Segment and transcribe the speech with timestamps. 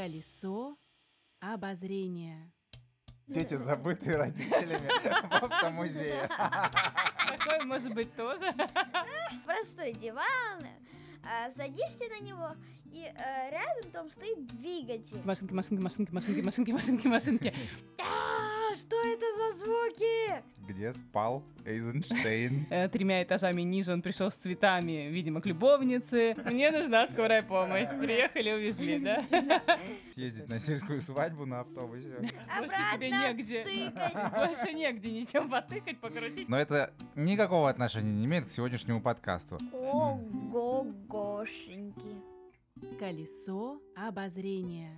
[0.00, 0.78] Колесо
[1.40, 2.50] обозрения.
[3.26, 4.88] Дети, забытые родителями
[5.28, 6.26] в автомузее.
[6.26, 8.50] Такое может быть тоже.
[9.44, 10.66] Простой диван,
[11.22, 15.20] а, садишься на него, и а, рядом там стоит двигатель.
[15.22, 17.54] Машинки, машинки, машинки, машинки, машинки, машинки, машинки.
[18.70, 20.42] А, что это за звуки?
[20.68, 22.66] Где спал Эйзенштейн?
[22.70, 26.36] Э, Тремя этажами ниже он пришел с цветами, видимо, к любовнице.
[26.44, 27.88] Мне нужна скорая помощь.
[27.88, 29.24] Приехали, увезли, да?
[30.14, 32.10] Съездить на сельскую свадьбу на автобусе.
[32.58, 33.64] Больше тебе негде.
[34.38, 36.48] Больше негде ничем потыкать, покрутить.
[36.48, 39.58] Но это никакого отношения не имеет к сегодняшнему подкасту.
[39.72, 41.10] Ого-гошеньки.
[42.98, 44.96] Колесо обозрения.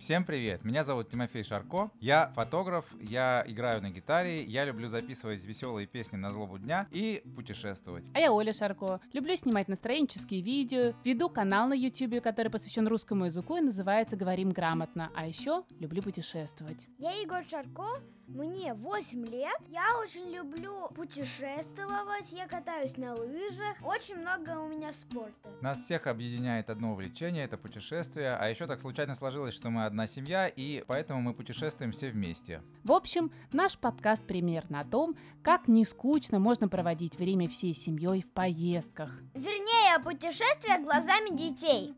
[0.00, 5.44] Всем привет, меня зовут Тимофей Шарко, я фотограф, я играю на гитаре, я люблю записывать
[5.44, 8.06] веселые песни на злобу дня и путешествовать.
[8.14, 9.02] А я Оля Шарко.
[9.12, 14.52] Люблю снимать настроенческие видео, веду канал на YouTube, который посвящен русскому языку и называется «Говорим
[14.52, 15.10] грамотно».
[15.14, 16.88] А еще люблю путешествовать.
[16.96, 19.60] Я Егор Шарко, мне 8 лет.
[19.68, 23.76] Я очень люблю путешествовать, я катаюсь на лыжах.
[23.84, 25.50] Очень много у меня спорта.
[25.60, 30.06] Нас всех объединяет одно увлечение, это путешествие, а еще так случайно сложилось, что мы одна
[30.06, 32.62] семья, и поэтому мы путешествуем все вместе.
[32.84, 38.22] В общем, наш подкаст примерно о том, как не скучно можно проводить время всей семьей
[38.22, 39.10] в поездках.
[39.34, 41.94] Вернее, путешествия глазами детей.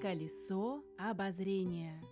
[0.00, 2.02] Колесо обозрения.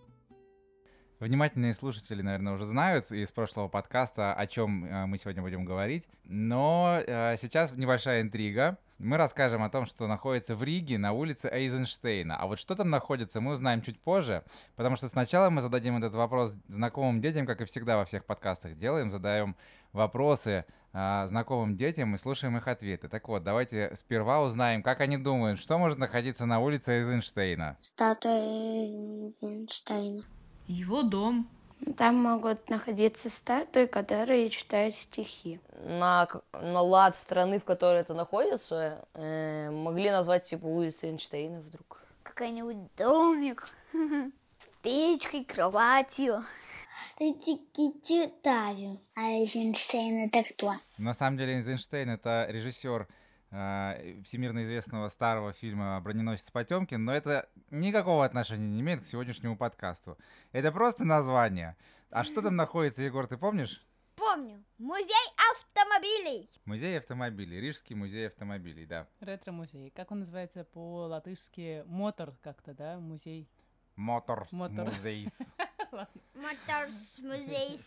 [1.19, 6.09] Внимательные слушатели, наверное, уже знают из прошлого подкаста, о чем э, мы сегодня будем говорить.
[6.25, 8.79] Но э, сейчас небольшая интрига.
[9.03, 12.37] Мы расскажем о том, что находится в Риге на улице Эйзенштейна.
[12.37, 14.45] А вот что там находится, мы узнаем чуть позже,
[14.77, 18.77] потому что сначала мы зададим этот вопрос знакомым детям, как и всегда во всех подкастах
[18.77, 19.57] делаем, задаем
[19.95, 23.09] вопросы э, знакомым детям и слушаем их ответы.
[23.09, 27.79] Так вот, давайте сперва узнаем, как они думают, что может находиться на улице Эйзенштейна.
[27.81, 30.25] статуя Эйзенштейна.
[30.67, 31.49] Его дом.
[31.97, 35.61] Там могут находиться статуи, которые читают стихи.
[35.85, 42.03] на, на лад страны, в которой это находится, э, могли назвать типа улицу Эйнштейна вдруг.
[42.23, 43.67] Какой-нибудь домик,
[44.83, 46.45] печкой, кроватью.
[47.19, 48.99] Этикетирую.
[49.15, 50.75] А Эйзенштейн это кто?
[50.97, 53.07] На самом деле Эйзенштейн это режиссер
[53.51, 60.17] всемирно известного старого фильма «Броненосец Потемкин», но это никакого отношения не имеет к сегодняшнему подкасту.
[60.53, 61.77] Это просто название.
[62.11, 63.85] А что там находится, Егор, ты помнишь?
[64.15, 65.11] Помню, музей
[65.53, 66.49] автомобилей.
[66.65, 69.09] Музей автомобилей, Рижский музей автомобилей, да.
[69.21, 69.91] Ретро-музей.
[69.91, 71.83] Как он называется по-латышски?
[71.87, 72.99] Мотор как-то, да?
[72.99, 73.49] Музей.
[73.97, 74.87] Моторс Мотор.
[74.87, 75.55] Музейс.
[76.35, 77.79] Моторс музей.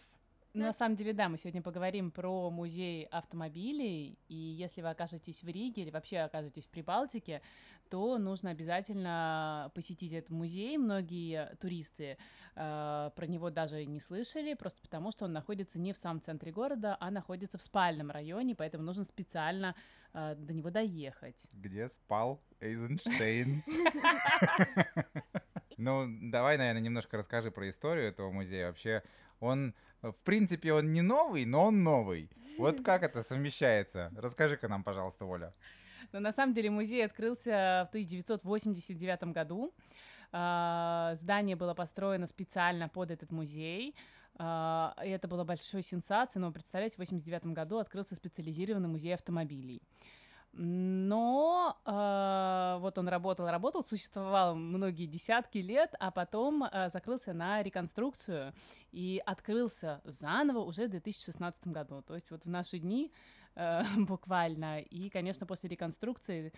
[0.54, 5.48] На самом деле, да, мы сегодня поговорим про музей автомобилей, и если вы окажетесь в
[5.48, 7.42] Риге или вообще окажетесь в Прибалтике,
[7.90, 10.78] то нужно обязательно посетить этот музей.
[10.78, 12.18] Многие туристы
[12.56, 16.52] э, про него даже не слышали, просто потому что он находится не в самом центре
[16.52, 19.76] города, а находится в спальном районе, поэтому нужно специально
[20.14, 21.42] э, до него доехать.
[21.52, 23.64] Где спал Эйзенштейн?
[25.78, 28.68] Ну, давай, наверное, немножко расскажи про историю этого музея.
[28.68, 29.02] Вообще,
[29.44, 32.30] он, в принципе, он не новый, но он новый.
[32.58, 34.12] Вот как это совмещается?
[34.16, 35.54] Расскажи-ка нам, пожалуйста, Оля.
[36.12, 39.74] Но на самом деле музей открылся в 1989 году.
[40.32, 43.96] А, Здание было построено специально под этот музей.
[44.36, 49.82] А, И это было большой сенсацией, но представляете, в 1989 году открылся специализированный музей автомобилей.
[50.56, 57.64] Но э, вот он работал, работал, существовал многие десятки лет, а потом э, закрылся на
[57.64, 58.54] реконструкцию
[58.92, 62.04] и открылся заново уже в 2016 году.
[62.04, 63.12] То есть вот в наши дни
[63.56, 64.82] э, буквально.
[64.82, 66.54] И, конечно, после реконструкции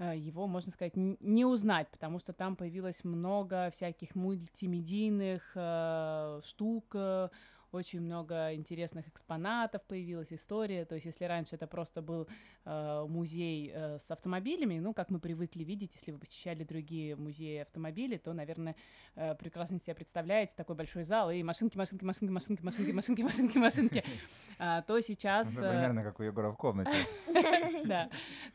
[0.00, 6.86] э, его, можно сказать, не узнать, потому что там появилось много всяких мультимедийных э, штук,
[6.94, 7.28] э,
[7.72, 10.84] очень много интересных экспонатов появилась, история.
[10.84, 12.28] То есть, если раньше это просто был
[12.64, 17.58] э, музей э, с автомобилями, ну, как мы привыкли видеть, если вы посещали другие музеи
[17.58, 18.74] автомобилей, то, наверное,
[19.14, 23.58] э, прекрасно себе представляете такой большой зал и машинки, машинки, машинки, машинки, машинки, машинки, машинки,
[23.58, 24.04] машинки.
[24.58, 25.54] А, То сейчас...
[25.54, 26.90] Ну, э, Примерно как у Егора в комнате.
[27.84, 28.08] да,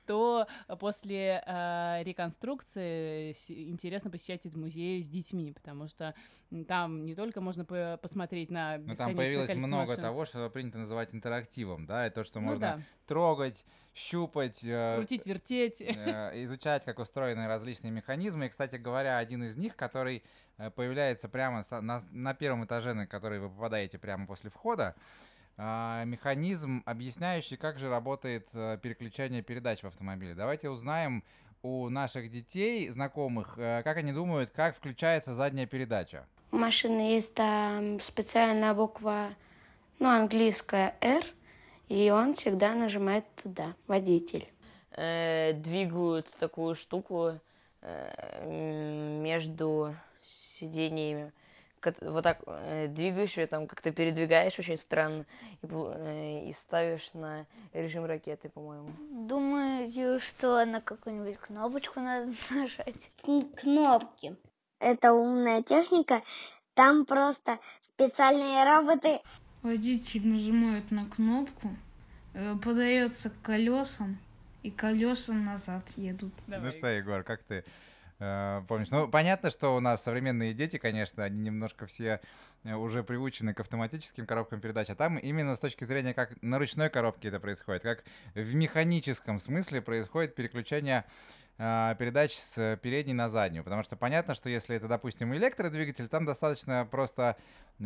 [0.05, 0.47] то
[0.79, 6.13] после э, реконструкции интересно посещать этот музей с детьми, потому что
[6.67, 11.13] там не только можно по- посмотреть на Ну, там появилось много того, что принято называть
[11.13, 12.81] интерактивом, да, и то, что Ну можно да.
[13.05, 15.81] трогать, щупать, э, крутить, вертеть.
[15.81, 18.47] э, изучать, как устроены различные механизмы.
[18.47, 20.23] И, кстати говоря, один из них, который
[20.57, 24.95] э, появляется прямо на, на первом этаже, на который вы попадаете прямо после входа,
[25.55, 30.33] а, механизм, объясняющий, как же работает э, переключение передач в автомобиле.
[30.33, 31.23] Давайте узнаем
[31.61, 36.27] у наших детей, знакомых, как они думают, как включается задняя передача?
[36.53, 39.29] У машины есть там специальная буква,
[39.97, 41.23] ну, английская R,
[41.89, 44.47] и он всегда нажимает туда, водитель.
[44.91, 47.39] Э, двигают такую штуку
[47.81, 48.45] э,
[49.19, 51.31] между сидениями.
[51.81, 55.25] Кот- Вот так э, двигаешь ее, там как-то передвигаешь очень странно
[55.63, 58.91] и, э, и ставишь на режим ракеты, по-моему.
[59.27, 62.93] Думаю, что на какую-нибудь кнопочку надо нажать.
[63.59, 64.35] Кнопки.
[64.83, 66.23] Это умная техника.
[66.73, 69.21] Там просто специальные роботы.
[69.61, 71.69] Водитель нажимает на кнопку,
[72.33, 74.17] э, подается к колесам,
[74.61, 76.33] и колеса назад едут.
[76.47, 77.63] Ну что, Егор, как ты
[78.19, 78.91] э, помнишь?
[78.91, 82.19] Ну, понятно, что у нас современные дети, конечно, они немножко все
[82.65, 86.59] э, уже приучены к автоматическим коробкам передач, а там именно с точки зрения, как на
[86.59, 88.03] ручной коробке это происходит, как
[88.35, 93.63] в механическом смысле происходит переключение э, передач с передней на заднюю.
[93.63, 97.37] Потому что понятно, что если это, допустим, электродвигатель, там достаточно просто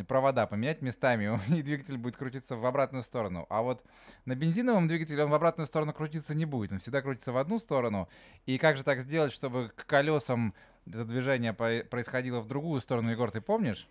[0.06, 3.46] провода поменять местами, и двигатель будет крутиться в обратную сторону.
[3.50, 3.84] А вот
[4.24, 7.58] на бензиновом двигателе он в обратную сторону крутиться не будет, он всегда крутится в одну
[7.58, 8.08] сторону.
[8.46, 10.54] И как же так сделать, чтобы к колесам
[10.86, 13.88] это движение происходило в другую сторону, Егор, ты помнишь?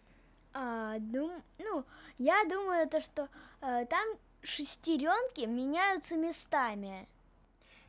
[0.54, 1.86] А, дум- ну,
[2.18, 3.30] я думаю, то, что
[3.62, 4.08] э, там
[4.42, 7.08] шестеренки меняются местами.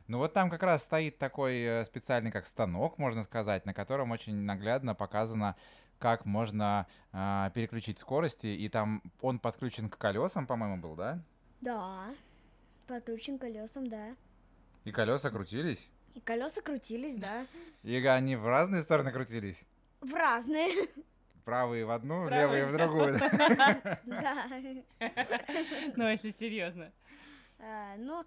[0.09, 4.09] Ну вот там как раз стоит такой э, специальный как станок, можно сказать, на котором
[4.09, 5.55] очень наглядно показано,
[5.99, 11.21] как можно а, переключить скорости, и там он подключен к колесам, по-моему, был, да?
[11.61, 12.05] Да,
[12.87, 14.15] подключен к колесам, да.
[14.83, 15.87] И колеса крутились.
[16.15, 17.45] И колеса крутились, да.
[17.83, 19.63] И они в разные стороны крутились.
[20.01, 20.87] В разные.
[21.45, 22.41] Правые в одну, Правые.
[22.41, 23.19] левые в другую.
[23.19, 23.99] да?
[24.05, 24.47] Да.
[25.95, 26.91] Ну, если серьезно.
[27.59, 28.25] А, Ну,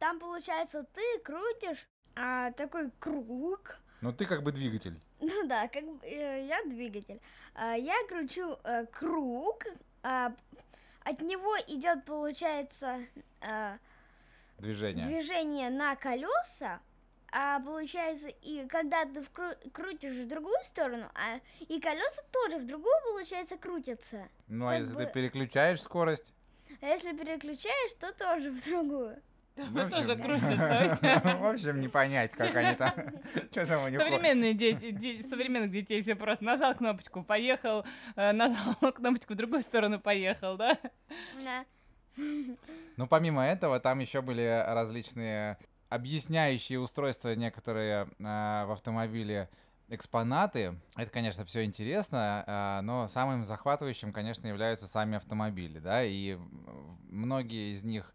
[0.00, 1.86] там, получается, ты крутишь
[2.16, 3.76] а, такой круг.
[4.00, 5.00] Ну ты как бы двигатель.
[5.20, 7.20] Ну да, как бы, э, я двигатель.
[7.54, 9.64] А, Я кручу э, круг.
[10.02, 10.32] а,
[11.04, 12.98] От него идет, получается,
[13.42, 13.76] а,
[14.58, 15.06] Движение.
[15.06, 16.80] движение на колеса,
[17.32, 22.66] а получается, и когда ты вкру- крутишь в другую сторону, а, и колеса тоже в
[22.66, 24.26] другую, получается, крутятся.
[24.48, 26.32] Ну а как если бы- ты переключаешь скорость?
[26.80, 29.20] А если переключаешь, то тоже в другую.
[29.56, 31.20] В общем, тоже крутится.
[31.40, 32.92] В общем, не понять, как они там...
[33.50, 34.00] Что там у них...
[34.00, 37.84] Современные дети, де- современных детей все просто нажал кнопочку, поехал,
[38.16, 40.78] э, нажал кнопочку в другую сторону, поехал, да?
[41.44, 41.64] Да.
[42.96, 45.58] Ну, помимо этого, там еще были различные
[45.88, 49.48] объясняющие устройства некоторые а, в автомобиле
[49.88, 50.76] экспонаты.
[50.96, 56.38] Это, конечно, все интересно, а, но самым захватывающим, конечно, являются сами автомобили, да, и
[57.08, 58.14] многие из них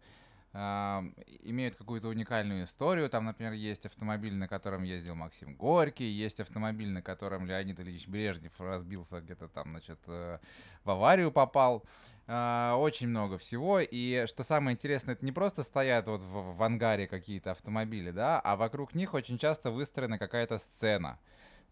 [0.56, 3.10] имеют какую-то уникальную историю.
[3.10, 8.08] Там, например, есть автомобиль, на котором ездил Максим Горький, есть автомобиль, на котором Леонид Ильич
[8.08, 10.38] Брежнев разбился где-то там, значит, э,
[10.84, 11.84] в аварию попал.
[12.26, 13.80] А, Очень много всего.
[13.80, 18.40] И что самое интересное, это не просто стоят вот в, в ангаре какие-то автомобили, да,
[18.40, 21.18] а вокруг них очень часто выстроена какая-то сцена.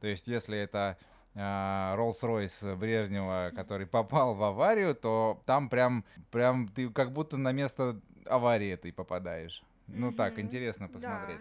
[0.00, 0.98] То есть, если это
[1.34, 7.52] а, Rolls-Royce Брежнева, который попал в аварию, то там прям, прям ты как будто на
[7.52, 9.62] место аварии этой попадаешь.
[9.86, 10.42] Ну так, Мгм.
[10.42, 11.40] интересно посмотреть.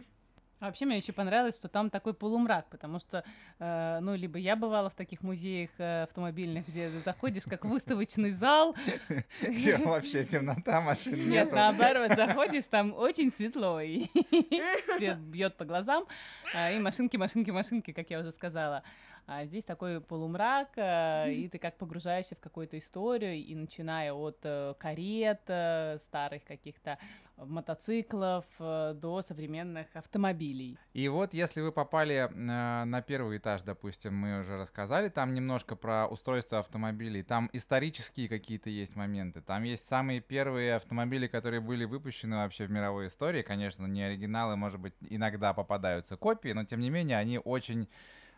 [0.60, 3.25] А вообще мне еще понравилось, что там такой полумрак, потому что,
[3.60, 8.32] э, ну, либо я бывала в таких музеях э, автомобильных, где ты заходишь как выставочный
[8.32, 8.74] зал,
[9.42, 11.56] Где вообще темнота, машин нет, нету.
[11.56, 14.06] наоборот, заходишь, там очень светло, и
[14.98, 16.06] свет бьет по глазам,
[16.54, 18.84] а, и машинки, машинки, машинки, как я уже сказала.
[19.25, 24.38] А здесь такой полумрак, э, и ты как погружаешься в какую-то историю, и начиная от
[24.44, 26.98] э, карет, э, старых каких-то
[27.38, 30.77] мотоциклов до современных автомобилей.
[30.94, 36.06] И вот, если вы попали на первый этаж, допустим, мы уже рассказали там немножко про
[36.06, 42.36] устройство автомобилей, там исторические какие-то есть моменты, там есть самые первые автомобили, которые были выпущены
[42.36, 46.92] вообще в мировой истории, конечно, не оригиналы, может быть, иногда попадаются копии, но тем не
[46.92, 47.89] менее они очень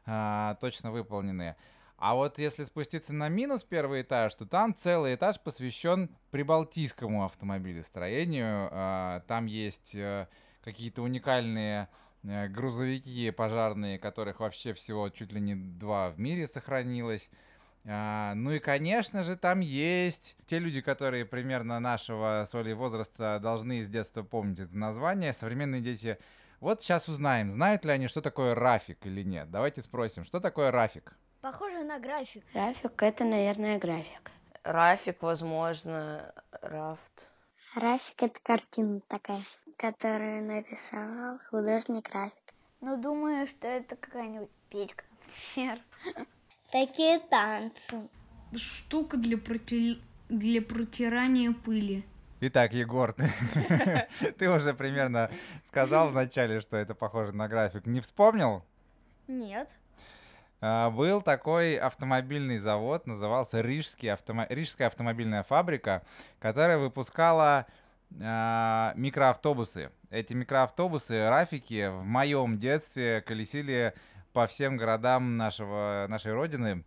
[0.06, 1.56] а, точно выполненные.
[1.98, 8.70] А вот если спуститься на минус первый этаж, то там целый этаж посвящен прибалтийскому автомобилестроению.
[8.72, 10.28] А, Там есть э,
[10.64, 11.88] какие-то уникальные
[12.24, 17.30] э, грузовики пожарные, которых вообще всего чуть ли не два в мире сохранилось.
[17.86, 23.40] А, ну и, конечно же, там есть те люди, которые примерно нашего с Олей возраста
[23.42, 25.34] должны с детства помнить это название.
[25.34, 26.18] Современные дети.
[26.60, 29.52] Вот сейчас узнаем, знают ли они, что такое рафик или нет.
[29.52, 31.16] Давайте спросим, что такое рафик?
[31.42, 32.44] Похоже на график.
[32.54, 34.32] График— это, наверное, график.
[34.64, 37.32] Рафик, возможно, рафт.
[37.76, 39.44] Рафик— это картина такая,
[39.78, 42.34] которую нарисовал художник Рафик.
[42.82, 45.04] Ну, думаю, что это какая-нибудь печка,
[45.56, 45.80] например.
[46.72, 48.10] Такие танцы.
[48.56, 52.06] Штука для, проти- для протирания пыли.
[52.42, 53.30] Итак, Егор, ты,
[54.38, 55.32] ты уже примерно
[55.64, 57.86] сказал вначале, что это похоже на график.
[57.86, 58.66] Не вспомнил?
[59.28, 59.74] Нет.
[60.60, 64.46] А, Был такой автомобильный завод, назывался Рижский автомо...
[64.50, 66.04] Рижская автомобильная фабрика,
[66.40, 67.68] которая выпускала
[68.22, 69.92] а, микроавтобусы.
[70.10, 73.94] Эти микроавтобусы, рафики, в моем детстве колесили
[74.34, 76.84] по всем городам нашего, нашей родины.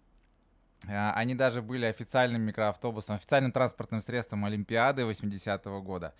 [0.86, 6.14] А, Они даже были официальным микроавтобусом, официальным транспортным средством Олимпиады 80-го года.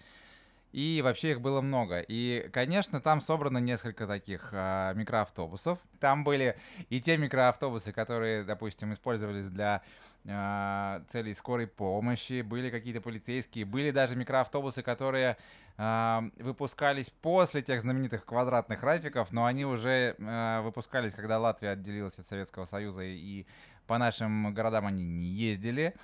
[0.72, 2.00] И вообще их было много.
[2.00, 5.78] И, конечно, там собрано несколько таких а, микроавтобусов.
[6.00, 6.58] Там были
[6.90, 9.82] и те микроавтобусы, которые, допустим, использовались для
[10.26, 15.38] а, целей скорой помощи, были какие-то полицейские, были даже микроавтобусы, которые
[15.78, 22.18] а, выпускались после тех знаменитых квадратных рафиков, но они уже а, выпускались, когда Латвия отделилась
[22.18, 23.46] от Советского Союза, и
[23.88, 25.94] по нашим городам они не ездили.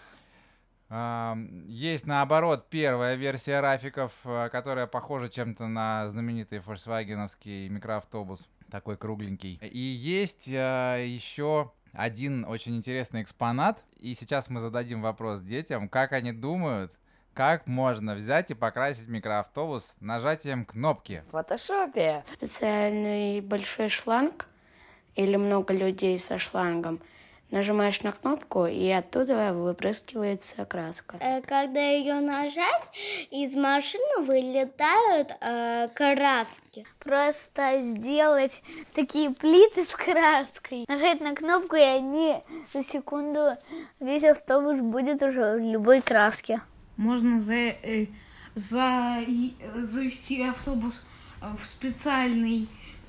[1.66, 9.58] Есть, наоборот, первая версия рафиков, а, которая похожа чем-то на знаменитый фольксвагеновский микроавтобус, такой кругленький.
[9.62, 16.12] И есть а, еще один очень интересный экспонат, и сейчас мы зададим вопрос детям, как
[16.12, 16.92] они думают,
[17.32, 21.24] как можно взять и покрасить микроавтобус нажатием кнопки.
[21.28, 22.22] В фотошопе.
[22.24, 24.46] Специальный большой шланг
[25.16, 27.00] или много людей со шлангом.
[27.54, 31.18] Нажимаешь на кнопку, и оттуда выпрыскивается краска.
[31.20, 32.82] Э, Когда ее нажать,
[33.30, 36.84] из машины вылетают э, краски.
[36.98, 38.60] Просто сделать
[38.96, 42.42] такие плиты с краской, нажать на кнопку, и они
[42.72, 43.52] за секунду
[44.00, 46.60] весь автобус будет уже в любой краске.
[46.96, 48.06] Можно за, э,
[48.56, 49.50] за, э,
[49.92, 51.06] завести автобус
[51.40, 52.66] э, в специальный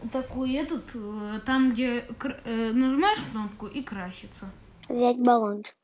[0.09, 4.49] такой этот, э, там, где кр- э, нажимаешь кнопку и красится.
[4.89, 5.75] Взять баллончик.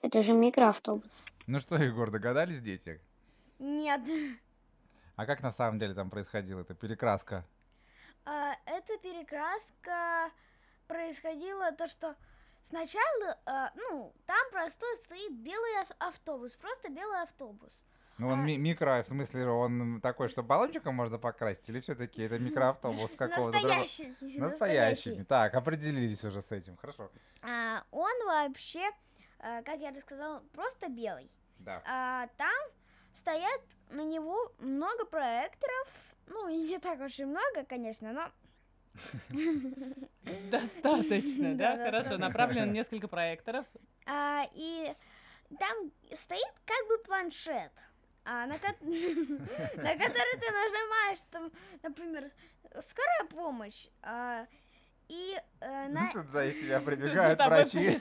[0.00, 1.18] Это же микроавтобус.
[1.46, 3.00] Ну что, Егор, догадались дети?
[3.58, 4.02] Нет.
[5.16, 7.44] А как на самом деле там происходила эта перекраска?
[8.24, 10.30] А, эта перекраска
[10.86, 12.16] происходила то, что
[12.62, 17.84] сначала, э, ну, там простой стоит белый автобус, просто белый автобус.
[18.18, 22.38] Ну, он ми- микро, в смысле, он такой, что баллончиком можно покрасить, или все-таки это
[22.38, 23.80] микроавтобус какого-то другого?
[23.80, 24.38] Настоящий.
[24.38, 25.22] Настоящими.
[25.24, 27.10] Так, определились уже с этим, хорошо.
[27.42, 28.90] А, он вообще,
[29.38, 31.30] э, как я рассказала, просто белый.
[31.58, 31.82] Да.
[31.86, 32.54] А, там
[33.14, 35.88] стоят на него много проекторов.
[36.26, 38.22] Ну, и не так уж и много, конечно, но
[40.50, 41.76] Достаточно, да?
[41.76, 42.18] Да, Хорошо, достаточно.
[42.18, 43.66] направлено на несколько проекторов.
[44.06, 44.94] А, и
[45.58, 47.72] там стоит как бы планшет,
[48.24, 51.52] а, на, ко- на который ты нажимаешь, там,
[51.82, 52.30] например,
[52.80, 53.86] скорая помощь.
[54.02, 54.46] а,
[55.08, 56.12] и э, Ну, на...
[56.12, 57.98] тут за тебя прибегают врачи.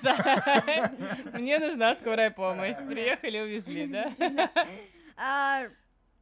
[1.38, 2.78] Мне нужна скорая помощь.
[2.78, 4.12] Приехали, увезли, да?
[5.18, 5.64] а,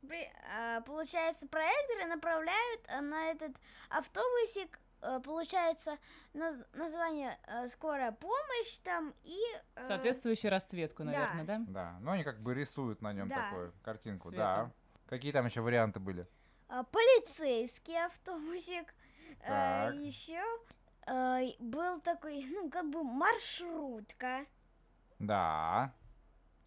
[0.08, 3.52] при- а, получается, проекторы направляют а, на этот
[3.90, 4.80] автобусик,
[5.24, 5.98] получается,
[6.34, 9.38] наз- название э, скорая помощь там и...
[9.76, 11.12] э, Соответствующую расцветку, да.
[11.12, 11.66] наверное, да?
[11.68, 13.36] Да, ну они как бы рисуют на нем Да.
[13.50, 14.38] такую картинку, Цветом.
[14.68, 14.72] да.
[15.08, 16.28] Какие там еще варианты были?
[16.92, 18.94] полицейский автобусик.
[19.46, 19.96] Так.
[19.96, 20.42] еще
[21.08, 24.46] э, был такой, ну, как бы маршрутка.
[25.18, 25.94] Да.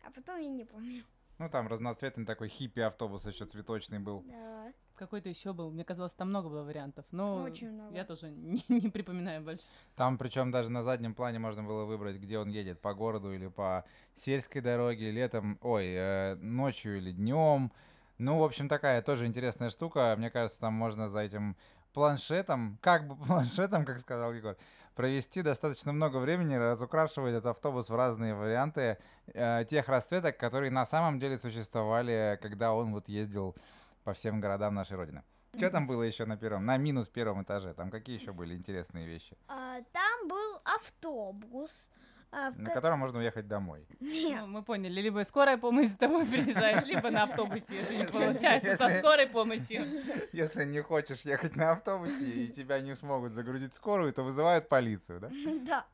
[0.04, 1.04] А потом я не помню.
[1.38, 4.22] Ну, там разноцветный такой хиппи-автобус еще цветочный был.
[4.22, 4.72] Да.
[4.96, 5.70] Какой-то еще был.
[5.70, 7.04] Мне казалось, там много было вариантов.
[7.10, 7.94] Но Очень много.
[7.94, 9.64] я тоже не, не припоминаю больше.
[9.96, 13.48] Там, причем даже на заднем плане можно было выбрать, где он едет, по городу или
[13.48, 13.84] по
[14.16, 17.72] сельской дороге, летом, ой, э, ночью или днем.
[18.18, 20.14] Ну, в общем, такая тоже интересная штука.
[20.16, 21.56] Мне кажется, там можно за этим
[21.92, 24.56] планшетом, как бы планшетом, как сказал Егор,
[24.94, 28.98] провести достаточно много времени, разукрашивать этот автобус в разные варианты
[29.32, 33.56] э, тех расцветок, которые на самом деле существовали, когда он вот ездил
[34.04, 35.22] по всем городам нашей Родины.
[35.56, 37.74] Что там было еще на первом, на минус первом этаже?
[37.74, 39.36] Там какие еще были интересные вещи?
[39.48, 41.90] А, там был автобус.
[42.30, 43.86] а, в на ко- котором можно уехать домой.
[44.00, 44.40] Нет.
[44.40, 48.76] Ну, мы поняли, либо скорая помощь за тобой приезжает, либо на автобусе, если не получается,
[48.76, 49.82] со скорой помощью.
[50.32, 55.20] Если не хочешь ехать на автобусе и тебя не смогут загрузить скорую, то вызывают полицию,
[55.20, 55.28] да?
[55.66, 55.86] Да.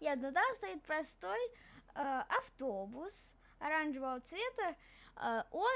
[0.00, 1.38] Нет, ну там стоит простой
[1.94, 4.74] э, автобус оранжевого цвета.
[5.16, 5.70] Э, он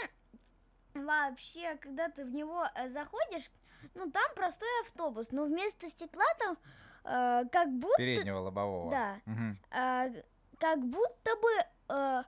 [1.04, 3.50] вообще, когда ты в него э, заходишь,
[3.94, 6.56] ну там простой автобус, но вместо стекла там
[7.04, 7.96] э, как будто...
[7.96, 8.90] Переднего лобового.
[8.90, 9.20] Да.
[9.26, 9.58] Мгм.
[9.70, 10.22] э,
[10.58, 11.50] как будто бы
[11.88, 12.22] э,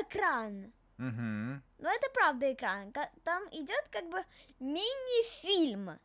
[0.00, 0.72] экран.
[0.96, 1.62] Мгм.
[1.78, 2.92] Но это правда экран.
[3.22, 4.24] Там идет как бы
[4.58, 5.98] мини-фильм.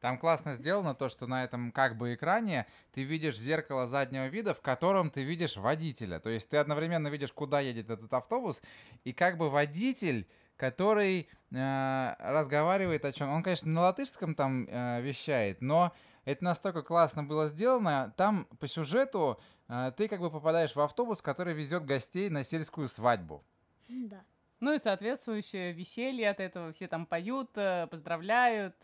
[0.00, 4.54] Там классно сделано то, что на этом как бы экране ты видишь зеркало заднего вида,
[4.54, 6.20] в котором ты видишь водителя.
[6.20, 8.62] То есть ты одновременно видишь, куда едет этот автобус,
[9.04, 13.30] и как бы водитель который э, разговаривает о чем.
[13.30, 15.94] Он, конечно, на латышском там э, вещает, но
[16.26, 18.12] это настолько классно было сделано.
[18.18, 22.88] Там по сюжету э, ты как бы попадаешь в автобус, который везет гостей на сельскую
[22.88, 23.42] свадьбу.
[23.88, 24.22] Да.
[24.60, 26.72] Ну и соответствующее веселье от этого.
[26.72, 28.76] Все там поют, э, поздравляют.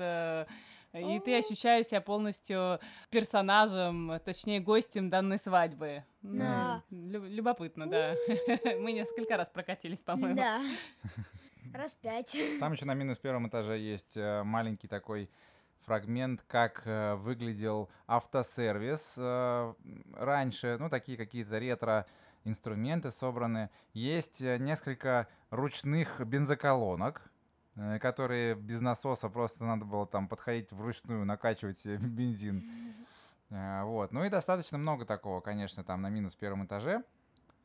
[0.95, 2.79] И ты ощущаешь себя полностью
[3.11, 6.05] персонажем, точнее, гостем данной свадьбы.
[6.23, 6.83] Ну, Да.
[6.91, 8.15] лю- любопытно, да.
[8.79, 10.37] Мы несколько раз прокатились, по-моему.
[10.37, 10.61] Да.
[11.75, 12.37] Раз пять.
[12.61, 15.29] Там еще на минус первом этаже есть э, маленький такой
[15.85, 19.75] фрагмент, как э, выглядел автосервис э,
[20.15, 22.07] раньше, ну, такие какие-то ретро
[22.45, 23.71] инструменты собраны.
[23.93, 27.23] Есть несколько ручных бензоколонок,
[28.01, 32.65] которые без насоса просто надо было там подходить вручную, накачивать себе бензин.
[33.51, 34.13] Э, Вот.
[34.13, 37.03] Ну и достаточно много такого, конечно, там на минус первом этаже.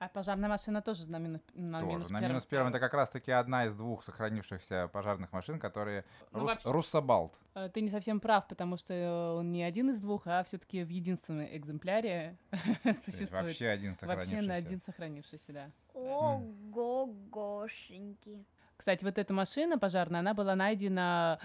[0.01, 1.91] А пожарная машина тоже на минус, на Тоже.
[1.91, 6.05] минус на первом минус первом это как раз-таки одна из двух сохранившихся пожарных машин, которые
[6.31, 7.37] Ну, Рус- вообще- Руссобалт.
[7.53, 10.85] Э, Ты не совсем прав, потому что э, он не один из двух, а все-таки
[10.85, 12.37] в единственном экземпляре
[13.05, 13.31] существует.
[13.31, 14.47] Вообще один Вообще сохранившийся.
[14.47, 15.69] на один сохранившийся, да.
[15.93, 18.45] Ого-гошеньки.
[18.79, 21.37] Кстати, вот эта машина пожарная, она была найдена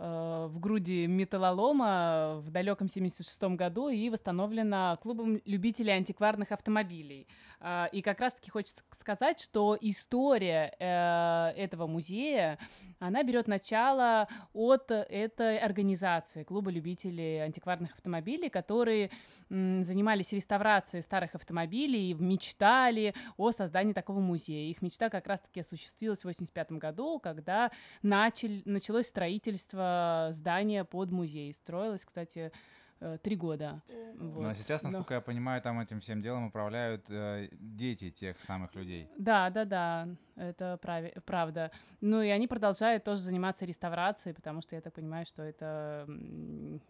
[0.00, 7.28] в груди металлолома в далеком 76 году и восстановлена клубом любителей антикварных автомобилей.
[7.60, 12.58] А, И как раз-таки хочется сказать, что история э, этого музея,
[12.98, 19.10] она берет начало от этой организации, клуба любителей антикварных автомобилей, которые
[19.50, 24.70] занимались реставрацией старых автомобилей и мечтали о создании такого музея.
[24.70, 29.89] Их мечта как раз-таки осуществилась в 1985 году, когда начали, началось строительство
[30.32, 31.52] здания под музей.
[31.54, 32.52] Строилось, кстати,
[33.00, 33.82] э, три года.
[34.18, 34.36] Вот.
[34.36, 38.10] Но Ну, а сейчас, Но- насколько я понимаю, там этим всем делом управляют э, дети
[38.10, 39.08] тех самых людей.
[39.16, 41.70] Да, да, да, это прави- правда.
[42.02, 46.06] Ну и они продолжают тоже заниматься реставрацией, потому что я так понимаю, что это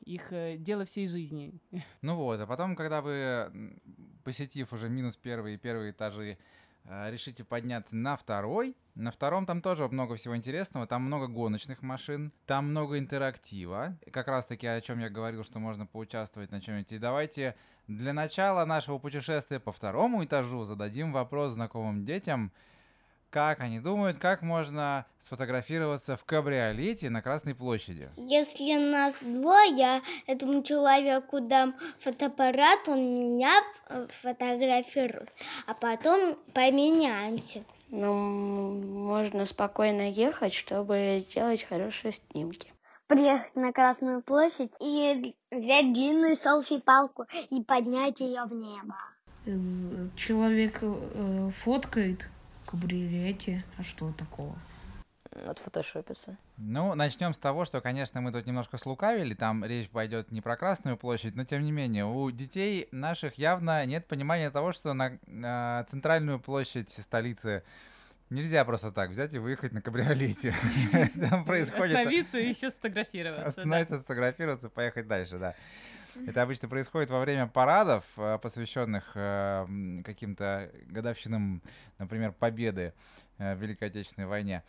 [0.04, 1.52] их э, дело всей жизни.
[2.02, 3.78] Ну вот, а потом, когда вы,
[4.24, 6.36] посетив уже минус первый и первые этажи, э,
[6.90, 12.32] решите подняться на второй, на втором там тоже много всего интересного, там много гоночных машин,
[12.46, 16.92] там много интерактива, как раз таки о чем я говорил, что можно поучаствовать на чем-нибудь.
[16.92, 17.54] И давайте
[17.86, 22.52] для начала нашего путешествия по второму этажу зададим вопрос знакомым детям,
[23.30, 28.10] как они думают, как можно сфотографироваться в кабриолете на Красной площади.
[28.16, 35.30] Если нас двое, этому человеку дам фотоаппарат, он меня э, фотографирует,
[35.66, 37.62] а потом поменяемся.
[37.88, 38.72] Ну,
[39.08, 42.72] можно спокойно ехать, чтобы делать хорошие снимки.
[43.06, 48.94] Приехать на Красную площадь и взять длинную селфи-палку и поднять ее в небо.
[49.46, 49.56] Э,
[50.16, 52.39] Человек э, фоткает в
[52.70, 54.56] кабриолете, а что такого?
[55.46, 56.36] Отфотошопиться.
[56.56, 60.56] Ну, начнем с того, что, конечно, мы тут немножко слукавили, там речь пойдет не про
[60.56, 65.18] Красную площадь, но тем не менее, у детей наших явно нет понимания того, что на
[65.26, 67.62] э, центральную площадь столицы
[68.28, 70.52] нельзя просто так взять и выехать на кабриолете.
[71.30, 71.96] Там происходит...
[71.96, 73.46] Остановиться и еще сфотографироваться.
[73.46, 75.54] Остановиться, сфотографироваться, поехать дальше, да.
[76.26, 81.62] Это обычно происходит во время парадов, э, посвященных э, каким-то годовщинам,
[81.98, 82.92] например, победы
[83.38, 84.62] э, в Великой Отечественной войне.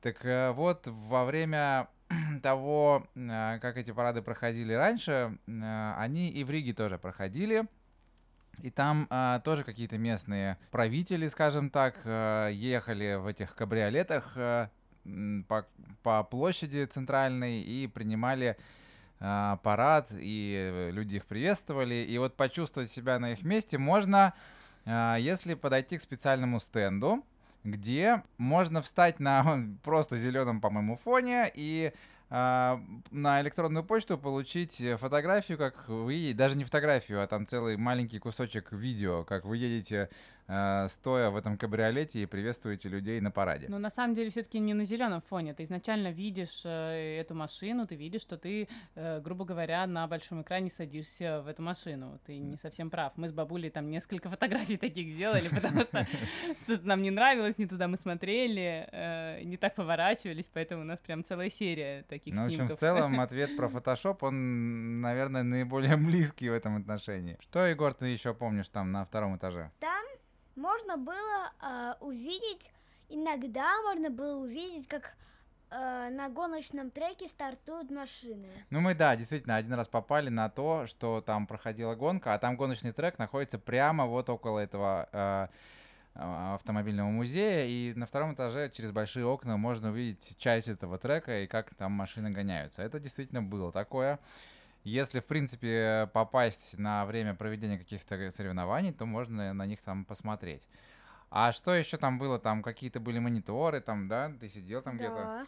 [0.00, 1.88] Так вот, во время
[2.42, 7.64] того, как эти парады проходили раньше, они и в Риге тоже проходили.
[8.62, 15.66] И там а, тоже какие-то местные правители, скажем так, ехали в этих кабриолетах по,
[16.02, 18.56] по площади центральной и принимали
[19.18, 22.06] парад, и люди их приветствовали.
[22.08, 24.34] И вот почувствовать себя на их месте можно,
[24.84, 27.24] а, если подойти к специальному стенду,
[27.64, 29.44] где можно встать на
[29.82, 31.92] просто зеленом, по-моему, фоне и
[32.30, 37.76] а, на электронную почту получить фотографию, как вы едете, даже не фотографию, а там целый
[37.76, 40.08] маленький кусочек видео, как вы едете
[40.48, 43.66] стоя в этом кабриолете и приветствуете людей на параде.
[43.68, 45.52] Но на самом деле все-таки не на зеленом фоне.
[45.52, 50.40] Ты изначально видишь э, эту машину, ты видишь, что ты, э, грубо говоря, на большом
[50.42, 52.18] экране садишься в эту машину.
[52.24, 53.12] Ты не совсем прав.
[53.16, 56.06] Мы с бабулей там несколько фотографий таких сделали, потому что
[56.58, 60.98] что-то нам не нравилось, не туда мы смотрели, э, не так поворачивались, поэтому у нас
[61.00, 62.78] прям целая серия таких Ну, в общем, в снимков.
[62.78, 67.36] целом ответ про фотошоп, он, наверное, наиболее близкий в этом отношении.
[67.40, 69.70] Что, Егор, ты еще помнишь там на втором этаже?
[69.78, 70.04] Там
[70.58, 72.70] можно было э, увидеть,
[73.08, 75.14] иногда можно было увидеть, как
[75.70, 78.48] э, на гоночном треке стартуют машины.
[78.70, 82.56] Ну, мы, да, действительно, один раз попали на то, что там проходила гонка, а там
[82.56, 85.48] гоночный трек находится прямо вот около этого э,
[86.20, 91.42] а, автомобильного музея, и на втором этаже через большие окна можно увидеть часть этого трека
[91.42, 92.82] и как там машины гоняются.
[92.82, 94.18] Это действительно было такое.
[94.84, 100.66] Если, в принципе, попасть на время проведения каких-то соревнований, то можно на них там посмотреть.
[101.30, 102.38] А что еще там было?
[102.38, 104.32] Там какие-то были мониторы, там, да?
[104.40, 105.14] Ты сидел там где-то?
[105.14, 105.46] Да.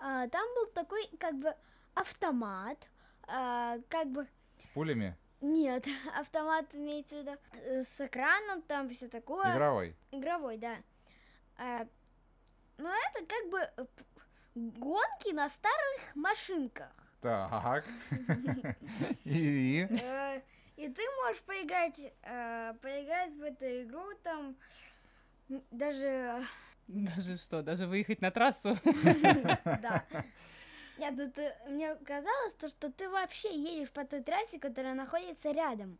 [0.00, 1.54] А, там был такой как бы
[1.94, 2.90] автомат,
[3.28, 4.26] а, как бы
[4.58, 5.16] С пулями?
[5.40, 5.86] нет,
[6.20, 9.54] автомат имеется в виду э, с экраном, там все такое.
[9.54, 9.96] Игровой?
[10.10, 10.76] Игровой, да.
[11.56, 11.86] А,
[12.76, 13.88] но это как бы
[14.54, 16.92] гонки на старых машинках.
[17.24, 17.86] Так.
[19.24, 19.86] И?
[19.90, 20.42] Э,
[20.76, 24.54] И ты можешь поиграть, э, поиграть в эту игру там
[25.70, 26.42] даже,
[26.86, 28.76] Даже что, даже выехать на трассу?
[29.64, 30.04] да.
[30.98, 35.50] Нет, тут э, мне казалось, то, что ты вообще едешь по той трассе, которая находится
[35.50, 35.98] рядом.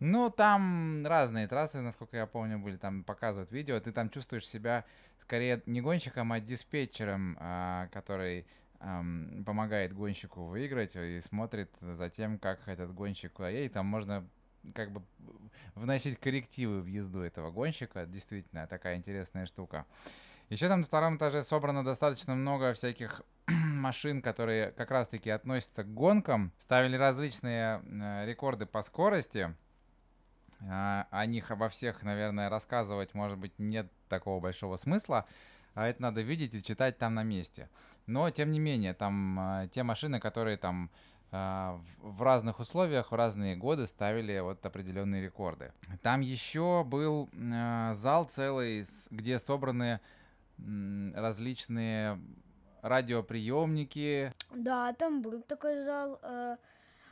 [0.00, 4.86] Ну, там разные трассы, насколько я помню, были, там показывают видео, ты там чувствуешь себя
[5.18, 8.46] скорее не гонщиком, а диспетчером, а, который
[8.78, 13.74] помогает гонщику выиграть и смотрит за тем, как этот гонщик едет.
[13.74, 14.26] Там можно
[14.74, 15.02] как бы
[15.74, 18.06] вносить коррективы в езду этого гонщика.
[18.06, 19.86] Действительно, такая интересная штука.
[20.48, 25.92] Еще там на втором этаже собрано достаточно много всяких машин, которые как раз-таки относятся к
[25.92, 26.52] гонкам.
[26.58, 29.54] Ставили различные э, рекорды по скорости.
[30.60, 35.26] А, О них обо всех, наверное, рассказывать, может быть, нет такого большого смысла.
[35.76, 37.68] А это надо видеть и читать там на месте.
[38.06, 40.90] Но, тем не менее, там а, те машины, которые там
[41.32, 45.74] а, в разных условиях в разные годы ставили вот определенные рекорды.
[46.02, 50.00] Там еще был а, зал целый, где собраны
[51.14, 52.18] различные
[52.80, 54.32] радиоприемники.
[54.54, 56.18] Да, там был такой зал.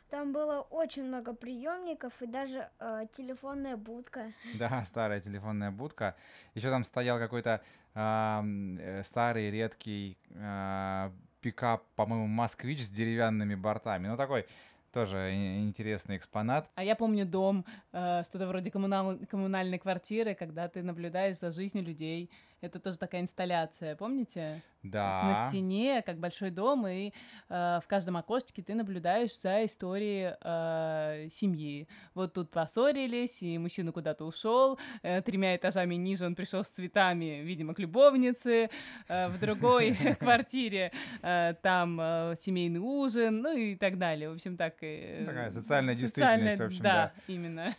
[0.09, 4.33] Э, Там было очень много приемников и даже э, телефонная будка.
[4.59, 6.15] Да, старая телефонная будка.
[6.55, 7.61] Еще там стоял какой-то
[7.95, 14.09] э, старый, редкий а, пикап, по-моему, москвич с деревянными бортами.
[14.09, 14.47] Ну, такой
[14.93, 16.71] тоже интересный экспонат.
[16.77, 21.85] А я помню дом, э, что-то вроде коммунал- коммунальной квартиры, когда ты наблюдаешь за жизнью
[21.85, 22.31] людей.
[22.65, 24.63] Это тоже такая инсталляция, помните?
[24.83, 25.49] На Да.
[25.49, 27.09] стене, как большой дом, и
[27.49, 31.89] э, в каждом окошечке ты наблюдаешь за историей э, семьи.
[32.15, 37.41] Вот тут поссорились, и мужчина куда-то ушел, э, тремя этажами ниже он пришел с цветами,
[37.43, 38.69] видимо, к любовнице,
[39.09, 44.29] э, в другой квартире э, там э, семейный ужин, ну и так далее.
[44.31, 44.75] В общем, так.
[44.83, 47.13] э, Ну, такая социальная социальная- действительность, в общем, да.
[47.17, 47.33] да.
[47.33, 47.75] именно.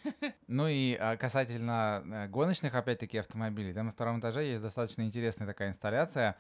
[0.48, 5.70] Ну и а, касательно гоночных, опять-таки, автомобилей, там на втором этаже есть достаточно интересная такая
[5.70, 6.36] инсталляция,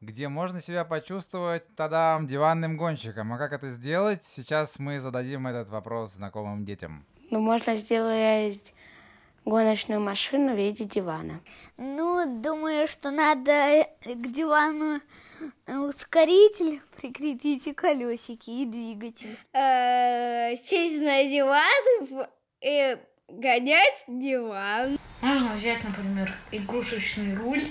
[0.00, 3.32] где можно себя почувствовать, тадам, диванным гонщиком.
[3.32, 4.24] А как это сделать?
[4.24, 7.06] Сейчас мы зададим этот вопрос знакомым детям.
[7.30, 8.74] Ну, можно сделать
[9.44, 11.40] гоночную машину в виде дивана.
[11.76, 15.00] Ну, думаю, что надо к дивану
[15.66, 19.38] ускоритель прикрепить и колесики, и двигатель.
[19.52, 22.26] Э, Сесть на диван
[22.60, 24.98] и гонять диван.
[25.26, 27.64] Можно взять, например, игрушечный руль,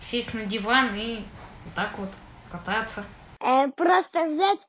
[0.00, 1.22] сесть на диван и
[1.66, 2.08] вот так вот
[2.50, 3.04] кататься.
[3.40, 4.60] Э, просто взять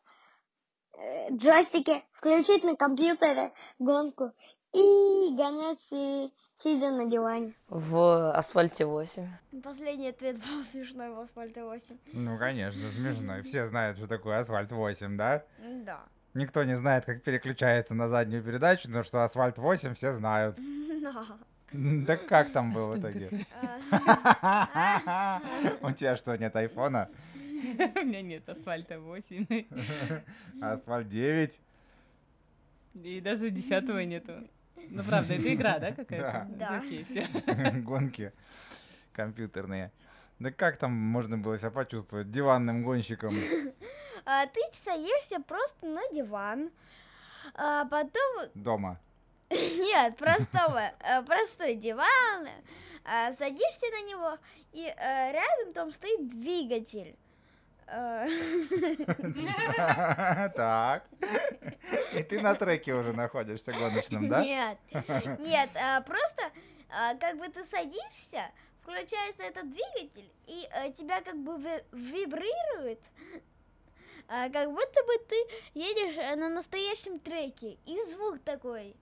[0.97, 4.33] э, джойстики, включить на компьютере гонку
[4.73, 6.27] и гонять, э,
[6.61, 7.53] сидя на диване.
[7.69, 9.29] В асфальте 8.
[9.63, 11.97] Последний ответ был смешной в асфальте 8.
[12.11, 13.43] Ну, конечно, смешно.
[13.43, 15.45] Все знают, что такое асфальт 8, да?
[15.85, 16.03] Да.
[16.33, 20.59] Никто не знает, как переключается на заднюю передачу, но что асфальт 8 все знают.
[21.05, 21.23] Да.
[22.05, 23.29] Так как там было в итоге?
[25.81, 27.09] У тебя что, нет айфона?
[27.95, 29.65] У меня нет асфальта 8,
[30.61, 31.59] Асфальт 9?
[33.03, 34.33] и даже десятого нету.
[34.89, 36.47] Ну, правда, это игра, да, какая-то?
[36.55, 36.77] Да.
[36.77, 37.27] Окей, все.
[37.81, 38.31] Гонки
[39.13, 39.91] компьютерные.
[40.39, 43.33] Да как там можно было себя почувствовать диванным гонщиком?
[44.25, 46.69] а Ты садишься просто на диван,
[47.55, 48.99] а потом Дома.
[49.49, 54.37] Нет, простого, э, простой диван, э, садишься на него,
[54.71, 57.15] и э, рядом там стоит двигатель.
[60.55, 61.03] Так.
[62.13, 64.43] И ты на треке уже находишься гоночном, да?
[64.43, 64.79] Нет,
[65.39, 65.69] нет,
[66.05, 66.51] просто
[67.19, 68.49] как бы ты садишься,
[68.81, 73.01] включается этот двигатель, и тебя как бы ви- вибрирует,
[74.27, 75.35] как будто бы ты
[75.75, 78.95] едешь на настоящем треке, и звук такой,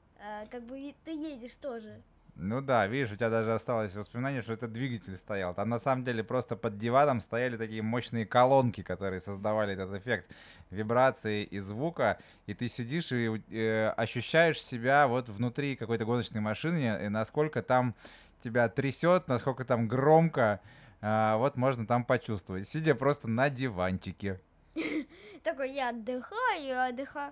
[0.49, 2.01] как бы ты едешь тоже.
[2.35, 5.53] Ну да, видишь, у тебя даже осталось воспоминание, что это двигатель стоял.
[5.53, 10.31] Там на самом деле просто под диваном стояли такие мощные колонки, которые создавали этот эффект
[10.71, 12.17] вибрации и звука.
[12.47, 17.93] И ты сидишь и э, ощущаешь себя вот внутри какой-то гоночной машины, и насколько там
[18.41, 20.59] тебя трясет, насколько там громко,
[21.01, 24.41] э, вот можно там почувствовать, сидя просто на диванчике.
[25.43, 27.31] Такой, я отдыхаю, отдыхаю.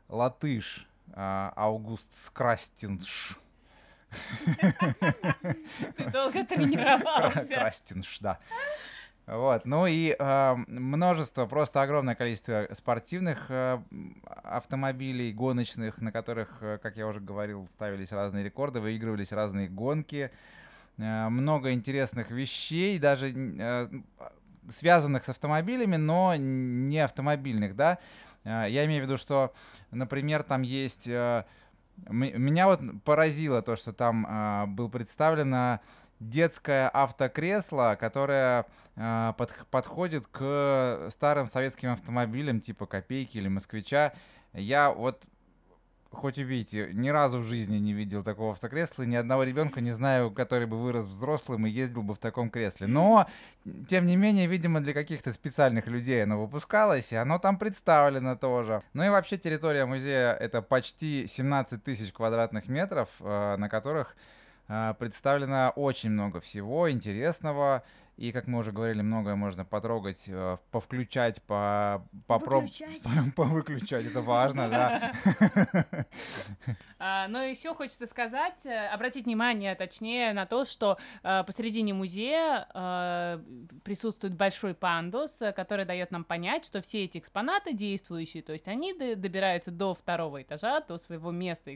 [0.09, 3.39] Латыш Аугуст Скрастинш.
[5.97, 7.47] Ты долго тренировался.
[7.47, 8.39] Крастинш, да.
[9.27, 13.81] Вот, ну и э, множество, просто огромное количество спортивных э,
[14.43, 20.31] автомобилей, гоночных, на которых, как я уже говорил, ставились разные рекорды, выигрывались разные гонки.
[20.99, 23.89] Э, много интересных вещей, даже э,
[24.69, 27.93] связанных с автомобилями, но не автомобильных, да.
[27.93, 27.99] А,
[28.45, 29.53] я имею в виду, что,
[29.91, 31.09] например, там есть...
[31.09, 31.45] Э,
[32.09, 35.81] меня вот поразило то, что там а, было представлено
[36.19, 39.33] детское автокресло, которое а,
[39.71, 44.13] подходит к старым советским автомобилям типа «Копейки» или «Москвича».
[44.53, 45.25] Я вот
[46.15, 50.31] хоть убейте, ни разу в жизни не видел такого автокресла, ни одного ребенка не знаю,
[50.31, 52.87] который бы вырос взрослым и ездил бы в таком кресле.
[52.87, 53.27] Но,
[53.89, 58.83] тем не менее, видимо, для каких-то специальных людей оно выпускалось, и оно там представлено тоже.
[58.93, 64.17] Ну и вообще территория музея— это почти 17 тысяч квадратных метров, э, на которых
[64.69, 67.83] э, представлено очень много всего интересного,
[68.17, 72.83] и, как мы уже говорили, многое можно потрогать, э, повключать, по, попробовать.
[73.35, 75.13] Повыключать, это важно, да.
[77.07, 82.67] А, но еще хочется сказать, э, обратить внимание, точнее, на то, что э, посередине музея
[83.83, 88.95] присутствует большой пандус, который дает нам понять, что все эти экспонаты действующие, то есть они
[88.95, 91.73] добираются до второго этажа, до своего места,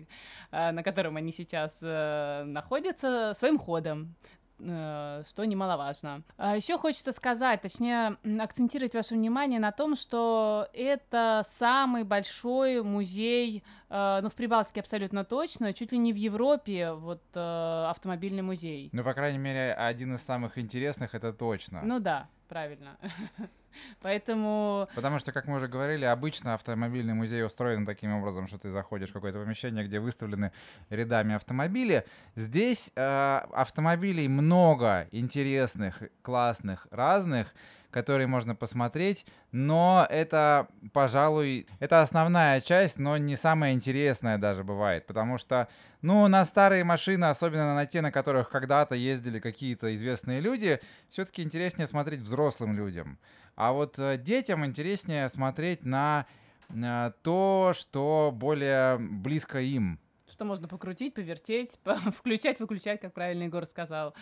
[0.51, 4.15] на котором они сейчас находятся, своим ходом.
[4.61, 6.23] Э, что немаловажно.
[6.37, 13.63] А еще хочется сказать, точнее, акцентировать ваше внимание на том, что это самый большой музей,
[13.89, 18.91] э, ну, в Прибалтике абсолютно точно, чуть ли не в Европе, вот, э, автомобильный музей.
[18.93, 21.83] Ну, по крайней мере, один из самых интересных, это точно.
[21.85, 22.99] Ну да, правильно.
[24.03, 24.89] Поэтому...
[24.95, 29.11] Потому что, как мы уже говорили, обычно автомобильный музей устроен таким образом, что ты заходишь
[29.11, 30.53] в какое-то помещение, где выставлены
[30.91, 32.05] рядами автомобили.
[32.35, 37.55] Здесь э, автомобилей много интересных, классных, разных,
[37.91, 45.07] которые можно посмотреть, но это, пожалуй, это основная часть, но не самая интересная даже бывает,
[45.07, 45.69] потому что,
[46.03, 51.43] ну, на старые машины, особенно на те, на которых когда-то ездили какие-то известные люди, все-таки
[51.43, 53.19] интереснее смотреть взрослым людям.
[53.59, 56.27] А вот э, детям интереснее смотреть на,
[56.69, 59.99] на то, что более близко им.
[60.31, 61.73] Что можно покрутить, повертеть,
[62.17, 64.15] включать, выключать, как правильно Егор сказал.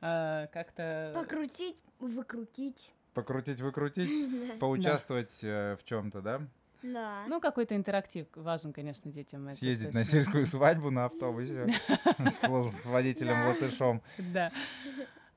[0.00, 1.12] Э, как-то...
[1.14, 2.92] Покрутить, выкрутить.
[3.14, 6.40] Покрутить, выкрутить, поучаствовать э, в чем-то, да?
[6.82, 7.22] Да.
[7.28, 9.48] Ну, какой-то интерактив важен, конечно, детям.
[9.50, 11.72] Съездить на сельскую свадьбу на автобусе
[12.18, 14.02] с водителем латышом.
[14.18, 14.50] Да.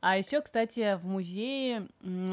[0.06, 1.88] А еще, кстати, в музее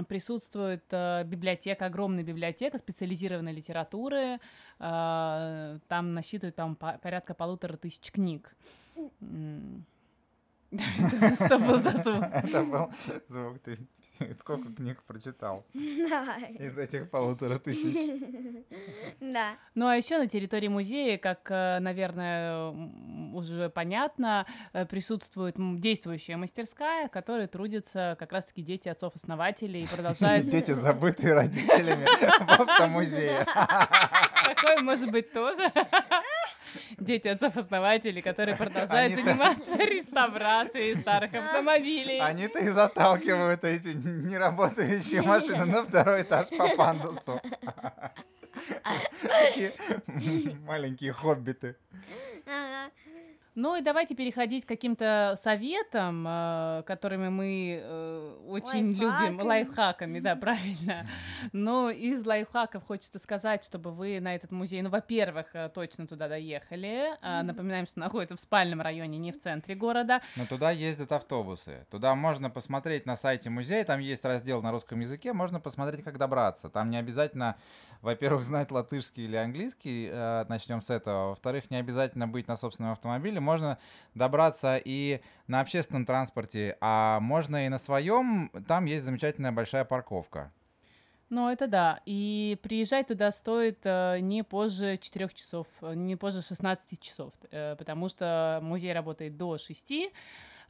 [0.09, 4.41] присутствует э, библиотека, огромная библиотека специализированной литературы.
[4.81, 8.57] Э, там насчитывает там, порядка полутора тысяч книг.
[11.35, 12.25] Что был за звук?
[12.33, 12.91] Это был
[13.27, 13.59] звук.
[13.59, 13.79] Ты
[14.39, 15.67] сколько книг прочитал?
[15.75, 17.97] Из этих полутора тысяч.
[19.21, 19.57] Да.
[19.75, 22.71] Ну а еще на территории музея, как, э, наверное,
[23.35, 30.47] уже понятно, э, присутствует действующая мастерская, в которой трудятся как раз-таки дети отцов-основателей и продолжают...
[30.47, 33.45] Дети, забытые родителями в автомузее.
[33.45, 35.73] Такое может быть тоже.
[36.99, 42.19] Дети отцов-основателей, которые продолжают Они-то- заниматься реставрацией старых автомобилей.
[42.21, 47.41] Они-то и заталкивают эти неработающие машины на второй этаж по пандусу.
[49.23, 49.73] Такие
[50.67, 51.77] маленькие хоббиты.
[53.57, 59.43] Ну и давайте переходить к каким-то советам, э, которыми мы э, очень любим, Лайфхаками.
[59.43, 61.07] лайфхаками, да, правильно.
[61.53, 66.29] Но из лайфхаков хочется сказать, чтобы вы на этот музей, ну, во-первых, э, точно туда
[66.29, 67.17] доехали.
[67.23, 70.21] А, Напоминаем, что находится в спальном районе, не в центре города.
[70.37, 71.87] Но туда ездят автобусы.
[71.91, 76.19] Туда можно посмотреть на сайте музея, там есть раздел на русском языке, можно посмотреть, как
[76.19, 76.69] добраться.
[76.69, 77.57] Там не обязательно,
[78.01, 81.31] во-первых, знать латышский или английский, э, начнем с этого.
[81.31, 83.79] Во-вторых, не обязательно быть на собственном автомобиле, можно
[84.15, 88.51] добраться и на общественном транспорте, а можно и на своем.
[88.67, 90.53] Там есть замечательная большая парковка.
[91.31, 92.01] Ну, это да.
[92.07, 97.77] И приезжать туда стоит э, не позже 4 часов, э, не позже 16 часов, э,
[97.77, 100.11] потому что музей работает до 6, э,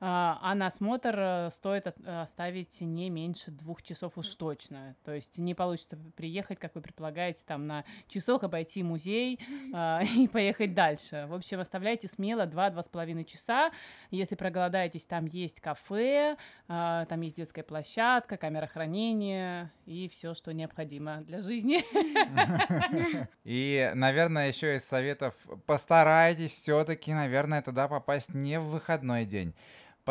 [0.02, 4.96] а на осмотр э, стоит от- оставить не меньше двух часов уж точно.
[5.04, 9.38] То есть не получится приехать, как вы предполагаете, там на часок обойти музей
[9.74, 11.26] э, и поехать дальше.
[11.28, 13.70] В общем, оставляйте смело 2-2,5 часа.
[14.10, 16.36] Если проголодаетесь, там есть кафе,
[16.68, 21.84] а, там есть детская площадка, камера хранения и все, что необходимо для жизни.
[23.44, 25.34] И, наверное, еще из советов
[25.66, 29.54] постарайтесь все-таки, наверное, туда попасть не в выходной день.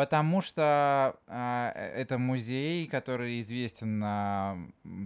[0.00, 4.56] Потому что а, э, это музей, который известен на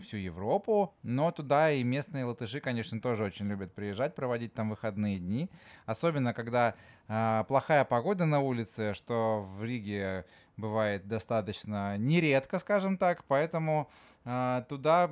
[0.00, 5.18] всю Европу, но туда и местные латыши, конечно, тоже очень любят приезжать, проводить там выходные
[5.18, 5.50] дни.
[5.85, 6.76] Особенно, когда
[7.09, 10.26] а, плохая погода на улице, что в Риге
[10.57, 13.90] бывает достаточно нередко, скажем так, поэтому
[14.24, 15.11] а, туда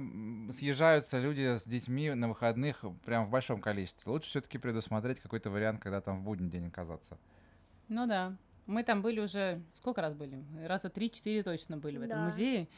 [0.53, 4.13] съезжаются люди с детьми на выходных прям в большом количестве.
[4.13, 7.19] Лучше все-таки предусмотреть какой-то вариант, когда там в будний день оказаться.
[7.89, 8.37] Ну да.
[8.67, 9.61] Мы там были уже...
[9.77, 10.43] Сколько раз были?
[10.67, 12.25] Раза три-четыре точно были в этом Да.
[12.27, 12.69] музее.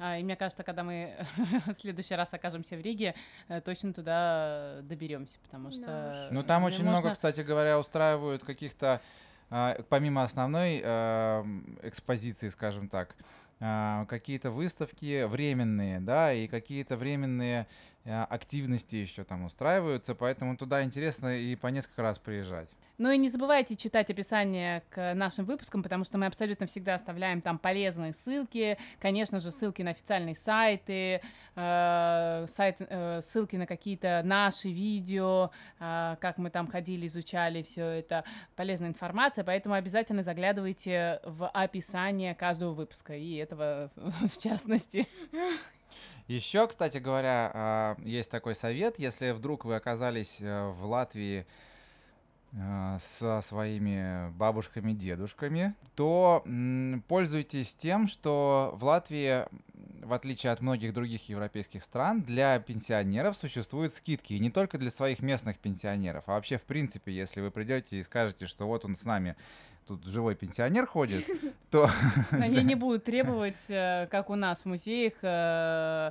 [0.00, 1.16] А, и мне кажется, когда мы
[1.66, 3.14] в следующий раз окажемся в Риге,
[3.48, 6.28] э, точно туда доберемся, потому что...
[6.30, 9.00] Ну, там э, очень можно- много, кстати говоря, устраивают каких-то,
[9.50, 13.16] а, помимо основной м, экспозиции, скажем так,
[13.60, 17.66] а, какие-то выставки временные, да, и какие-то временные
[18.04, 22.70] активности еще там устраиваются, поэтому туда интересно и по несколько раз приезжать.
[22.98, 27.40] Ну и не забывайте читать описание к нашим выпускам, потому что мы абсолютно всегда оставляем
[27.40, 31.20] там полезные ссылки, конечно же, ссылки на официальные сайты,
[31.54, 37.84] э, сайт, э, ссылки на какие-то наши видео, э, как мы там ходили, изучали все
[37.84, 38.24] это,
[38.56, 45.06] полезная информация, поэтому обязательно заглядывайте в описание каждого выпуска, и этого в частности.
[46.26, 51.67] Еще, кстати говоря, а, есть такой совет, если вдруг вы оказались э, в Латвии э,
[52.52, 56.42] со своими бабушками, дедушками, то
[57.06, 59.44] пользуйтесь тем, что в Латвии,
[60.02, 64.32] в отличие от многих других европейских стран, для пенсионеров существуют скидки.
[64.32, 68.02] И не только для своих местных пенсионеров, а вообще, в принципе, если вы придете и
[68.02, 69.36] скажете, что вот он с нами
[69.88, 71.26] тут живой пенсионер ходит,
[71.70, 71.90] то
[72.30, 76.10] Они не будут требовать, э, как у нас в музеях, э,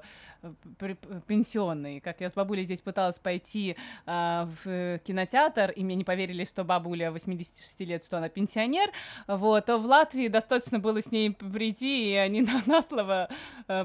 [0.80, 2.00] пр- п- пенсионный.
[2.00, 6.64] Как я с бабулей здесь пыталась пойти э, в кинотеатр, и мне не поверили, что
[6.64, 8.90] бабуля 86 лет, что она пенсионер.
[9.28, 9.70] Вот.
[9.70, 13.30] А в Латвии достаточно было с ней прийти, и они на, на слово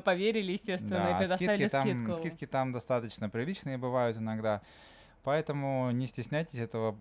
[0.05, 2.13] поверили, естественно, и предоставили скидки там, скидку.
[2.15, 4.63] скидки там достаточно приличные бывают иногда.
[5.25, 6.97] Поэтому не стесняйтесь этого,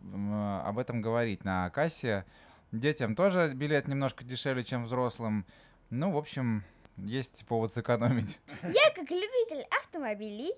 [0.64, 2.24] об этом говорить на кассе.
[2.72, 5.46] Детям тоже билет немножко дешевле, чем взрослым.
[5.90, 6.64] Ну, в общем,
[6.98, 8.40] есть повод сэкономить.
[8.64, 10.54] Я как любитель автомобилей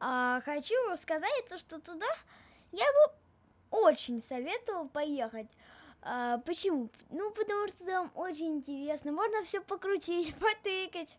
[0.00, 2.06] а, хочу сказать, то, что туда
[2.72, 3.14] я бы
[3.70, 5.46] очень советовал поехать.
[6.04, 6.90] А, почему?
[7.10, 9.12] Ну, потому что там очень интересно.
[9.12, 11.18] Можно все покрутить, потыкать.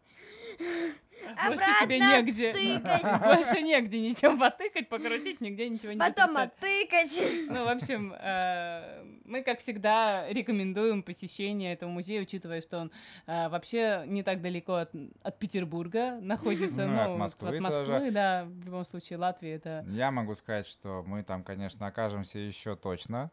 [1.48, 2.52] Больше тебе обратно негде.
[2.52, 3.22] тыкать.
[3.24, 7.18] Больше негде ничем потыкать, покрутить, нигде ничего не Потом оттыкать.
[7.48, 12.92] Ну, в общем, э, мы, как всегда, рекомендуем посещение этого музея, учитывая, что он
[13.26, 16.86] э, вообще не так далеко от, от Петербурга находится.
[16.88, 18.12] Ну, и от Москвы от Москвы, тоже.
[18.12, 18.46] да.
[18.46, 19.86] В любом случае, Латвия это...
[19.88, 23.32] Я могу сказать, что мы там, конечно, окажемся еще точно.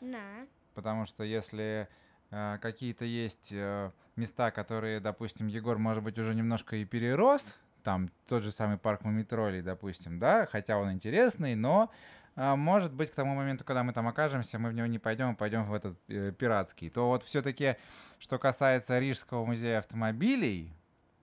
[0.00, 0.46] На.
[0.74, 1.88] Потому что если
[2.30, 8.10] э, какие-то есть э, места, которые, допустим, Егор, может быть, уже немножко и перерос, там
[8.28, 11.90] тот же самый парк Мумитролей, допустим, да, хотя он интересный, но
[12.36, 15.30] а, может быть, к тому моменту, когда мы там окажемся, мы в него не пойдем,
[15.30, 16.90] а пойдем в этот э, пиратский.
[16.90, 17.76] То вот все-таки,
[18.18, 20.72] что касается Рижского музея автомобилей,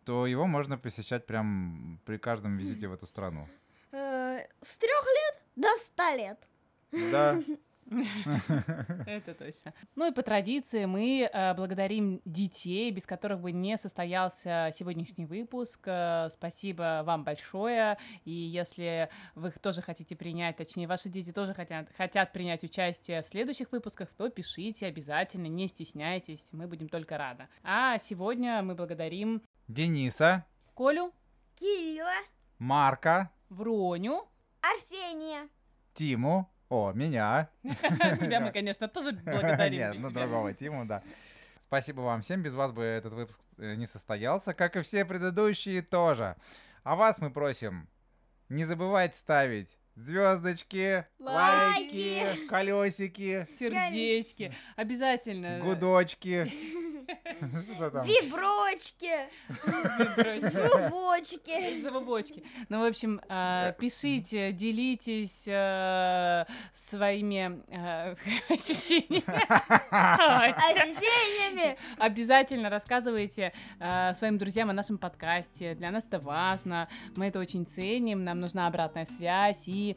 [0.06, 3.48] то его можно посещать прям при каждом визите в эту страну.
[3.92, 6.48] Э, С трех лет до ста лет.
[7.12, 7.42] Да.
[9.06, 9.74] Это точно.
[9.96, 15.82] Ну и по традиции мы э, благодарим детей, без которых бы не состоялся сегодняшний выпуск.
[15.86, 17.98] Э, спасибо вам большое.
[18.24, 23.26] И если вы тоже хотите принять, точнее, ваши дети тоже хотят, хотят принять участие в
[23.26, 27.48] следующих выпусках, то пишите обязательно, не стесняйтесь, мы будем только рады.
[27.64, 31.12] А сегодня мы благодарим Дениса, Колю,
[31.56, 32.16] Кирилла,
[32.58, 34.28] Марка, Вроню.
[34.62, 35.50] Арсения.
[35.94, 37.50] Тиму, о, меня.
[37.64, 39.78] Тебя мы, конечно, тоже благодарим.
[39.78, 41.04] Нет, ну другого Тиму, да.
[41.60, 45.82] Спасибо вам всем, без вас бы этот выпуск э, не состоялся, как и все предыдущие
[45.82, 46.38] тоже.
[46.84, 47.90] А вас мы просим,
[48.48, 54.54] не забывайте ставить звездочки, лайки, колесики, Сердечки.
[54.78, 55.60] Обязательно.
[55.60, 56.52] гудочки.
[57.76, 58.06] Что там?
[58.06, 59.12] Виброчки.
[60.40, 61.82] Звувочки.
[61.82, 62.44] Завывочки.
[62.70, 68.16] Ну, в общем, э, пишите, делитесь э, своими э,
[68.50, 69.24] ощущениями.
[69.92, 71.78] Ощущениями.
[71.98, 73.54] Обязательно рассказывайте
[74.18, 75.76] своим друзьям о нашем подкасте.
[75.76, 76.88] Для нас это важно.
[77.16, 78.24] Мы это очень ценим.
[78.24, 79.64] Нам нужна обратная связь.
[79.66, 79.96] И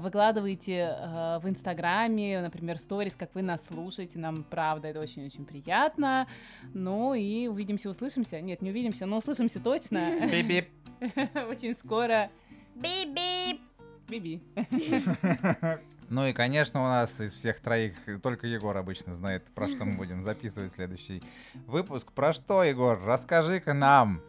[0.00, 0.96] выкладывайте
[1.42, 4.18] в Инстаграме, например, сторис, как вы нас слушаете.
[4.18, 6.26] Нам, правда, это очень-очень приятно.
[6.74, 8.40] Ну и увидимся, услышимся.
[8.40, 10.18] Нет, не увидимся, но услышимся точно.
[10.30, 10.68] Бип-бип.
[11.50, 12.30] Очень скоро.
[12.74, 13.60] Бип-бип.
[14.08, 14.42] Биби.
[16.10, 19.92] Ну и, конечно, у нас из всех троих только Егор обычно знает, про что мы
[19.96, 21.22] будем записывать следующий
[21.68, 22.10] выпуск.
[22.10, 23.00] Про что, Егор?
[23.00, 24.20] Расскажи-ка нам.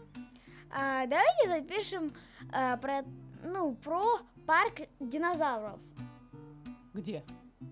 [0.70, 2.14] А, давайте запишем
[2.54, 3.02] а, про,
[3.44, 5.80] ну, про парк динозавров
[6.94, 7.24] Где?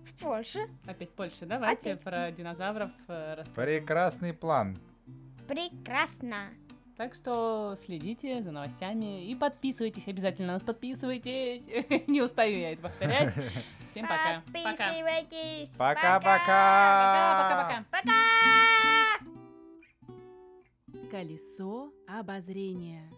[0.05, 0.67] В Польше.
[0.85, 1.45] Опять Польша.
[1.45, 2.03] Давайте Опять.
[2.03, 3.53] про динозавров э, расскажем.
[3.55, 4.77] Прекрасный план.
[5.47, 6.35] Прекрасно.
[6.95, 11.63] Так что следите за новостями и подписывайтесь, обязательно на нас подписывайтесь.
[12.07, 13.33] Не устаю я это повторять.
[13.91, 14.43] Всем пока.
[14.45, 14.71] Пока.
[14.71, 15.69] Подписывайтесь.
[15.77, 16.25] Пока-пока.
[17.49, 17.85] Пока-пока.
[17.89, 18.11] Пока.
[21.09, 23.09] Колесо обозрения.